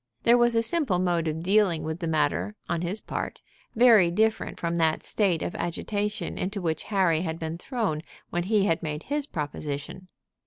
[0.23, 3.39] There was a simple mode of dealing with the matter on his part,
[3.75, 8.01] very different from that state of agitation into which Harry had been thrown
[8.31, 10.07] when he had made his proposition.